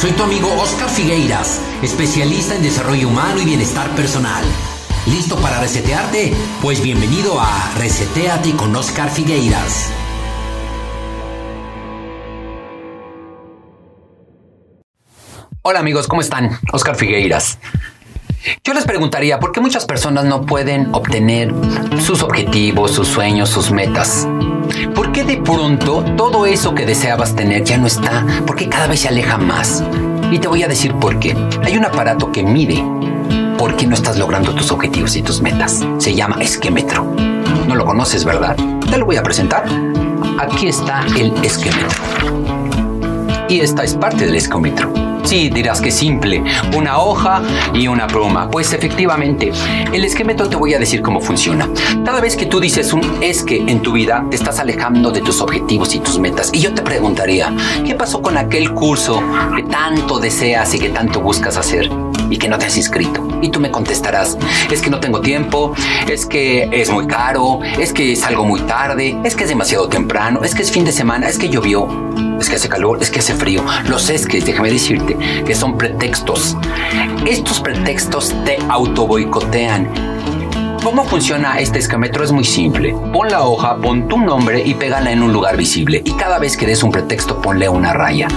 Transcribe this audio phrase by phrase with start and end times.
[0.00, 4.44] Soy tu amigo Oscar Figueiras, especialista en desarrollo humano y bienestar personal.
[5.06, 6.32] ¿Listo para resetearte?
[6.62, 9.90] Pues bienvenido a Reseteate con Oscar Figueiras.
[15.62, 16.60] Hola amigos, ¿cómo están?
[16.72, 17.58] Oscar Figueiras.
[18.62, 21.52] Yo les preguntaría, ¿por qué muchas personas no pueden obtener
[22.06, 24.28] sus objetivos, sus sueños, sus metas?
[24.94, 28.24] ¿Por qué de pronto todo eso que deseabas tener ya no está?
[28.46, 29.82] ¿Por qué cada vez se aleja más?
[30.30, 31.36] Y te voy a decir por qué.
[31.64, 32.84] Hay un aparato que mide
[33.58, 35.84] por qué no estás logrando tus objetivos y tus metas.
[35.98, 37.04] Se llama esquemetro.
[37.66, 38.56] No lo conoces, ¿verdad?
[38.90, 39.64] Te lo voy a presentar.
[40.38, 42.02] Aquí está el esquemetro.
[43.48, 45.07] Y esta es parte del esquemetro.
[45.24, 46.42] Sí, dirás que simple,
[46.74, 47.42] una hoja
[47.74, 48.50] y una pluma.
[48.50, 49.52] Pues efectivamente,
[49.92, 51.68] el esquemetro te voy a decir cómo funciona.
[52.04, 55.40] Cada vez que tú dices un esque en tu vida, te estás alejando de tus
[55.40, 56.50] objetivos y tus metas.
[56.52, 57.54] Y yo te preguntaría,
[57.84, 59.22] ¿qué pasó con aquel curso
[59.54, 61.90] que tanto deseas y que tanto buscas hacer?
[62.30, 63.26] y que no te has inscrito.
[63.40, 64.36] Y tú me contestarás,
[64.70, 65.72] es que no tengo tiempo,
[66.08, 70.42] es que es muy caro, es que salgo muy tarde, es que es demasiado temprano,
[70.44, 71.88] es que es fin de semana, es que llovió
[72.40, 73.64] es que hace calor, es que hace frío.
[73.88, 76.56] Los es que, déjame decirte, que son pretextos.
[77.26, 79.88] Estos pretextos te auto boicotean.
[80.82, 82.24] ¿Cómo funciona este esquemetro?
[82.24, 82.94] Es muy simple.
[83.12, 86.00] Pon la hoja, pon tu nombre y pégala en un lugar visible.
[86.04, 88.28] Y cada vez que des un pretexto, ponle una raya.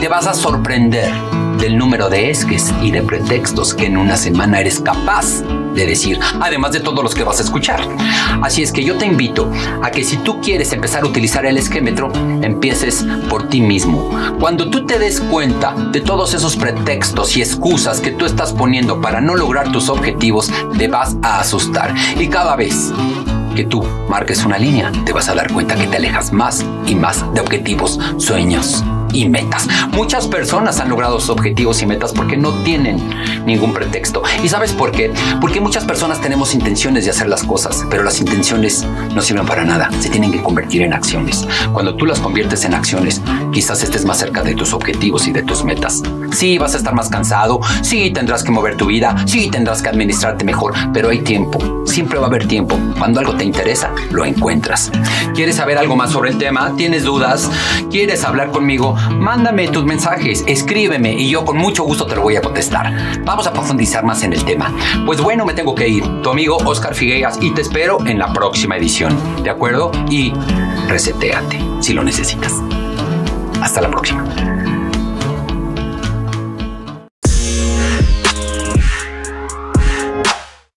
[0.00, 1.10] Te vas a sorprender
[1.58, 5.42] del número de esques y de pretextos que en una semana eres capaz
[5.74, 7.80] de decir, además de todos los que vas a escuchar.
[8.42, 9.50] Así es que yo te invito
[9.82, 12.12] a que si tú quieres empezar a utilizar el esquemetro,
[12.42, 14.10] empieces por ti mismo.
[14.40, 19.00] Cuando tú te des cuenta de todos esos pretextos y excusas que tú estás poniendo
[19.00, 21.94] para no lograr tus objetivos, te vas a asustar.
[22.18, 22.92] Y cada vez
[23.54, 26.94] que tú marques una línea, te vas a dar cuenta que te alejas más y
[26.94, 29.68] más de objetivos, sueños y metas.
[29.92, 32.98] Muchas personas han logrado sus objetivos y metas porque no tienen
[33.46, 34.22] ningún pretexto.
[34.42, 35.12] ¿Y sabes por qué?
[35.40, 39.64] Porque muchas personas tenemos intenciones de hacer las cosas, pero las intenciones no sirven para
[39.64, 39.88] nada.
[40.00, 41.46] Se tienen que convertir en acciones.
[41.72, 45.42] Cuando tú las conviertes en acciones, quizás estés más cerca de tus objetivos y de
[45.42, 46.02] tus metas.
[46.32, 49.88] Sí, vas a estar más cansado, sí, tendrás que mover tu vida, sí, tendrás que
[49.88, 51.58] administrarte mejor, pero hay tiempo.
[51.86, 52.78] Siempre va a haber tiempo.
[52.98, 54.90] Cuando algo te interesa, lo encuentras.
[55.34, 56.74] ¿Quieres saber algo más sobre el tema?
[56.76, 57.50] ¿Tienes dudas?
[57.90, 58.94] ¿Quieres hablar conmigo?
[59.12, 62.92] Mándame tus mensajes, escríbeme y yo con mucho gusto te lo voy a contestar.
[63.36, 64.72] Vamos a profundizar más en el tema.
[65.04, 66.22] Pues bueno, me tengo que ir.
[66.22, 69.14] Tu amigo Oscar Figueras y te espero en la próxima edición.
[69.42, 69.92] ¿De acuerdo?
[70.08, 70.32] Y
[70.88, 72.54] reseteate si lo necesitas.
[73.60, 74.24] Hasta la próxima.